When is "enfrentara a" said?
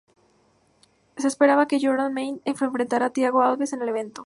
2.65-3.09